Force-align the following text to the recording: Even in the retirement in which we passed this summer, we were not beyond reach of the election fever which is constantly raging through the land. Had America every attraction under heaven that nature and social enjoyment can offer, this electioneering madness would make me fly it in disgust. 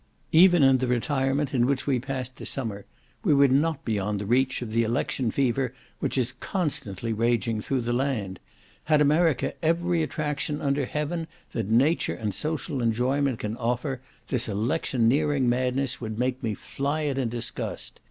Even 0.31 0.63
in 0.63 0.79
the 0.79 0.87
retirement 0.87 1.53
in 1.53 1.67
which 1.67 1.85
we 1.85 1.99
passed 1.99 2.37
this 2.37 2.49
summer, 2.49 2.85
we 3.23 3.35
were 3.35 3.47
not 3.49 3.85
beyond 3.85 4.23
reach 4.27 4.63
of 4.63 4.71
the 4.71 4.81
election 4.81 5.29
fever 5.29 5.75
which 5.99 6.17
is 6.17 6.31
constantly 6.31 7.13
raging 7.13 7.61
through 7.61 7.81
the 7.81 7.93
land. 7.93 8.39
Had 8.85 8.99
America 8.99 9.53
every 9.63 10.01
attraction 10.01 10.59
under 10.59 10.87
heaven 10.87 11.27
that 11.51 11.69
nature 11.69 12.15
and 12.15 12.33
social 12.33 12.81
enjoyment 12.81 13.37
can 13.37 13.55
offer, 13.57 14.01
this 14.29 14.49
electioneering 14.49 15.47
madness 15.47 16.01
would 16.01 16.17
make 16.17 16.41
me 16.41 16.55
fly 16.55 17.01
it 17.01 17.19
in 17.19 17.29
disgust. 17.29 17.99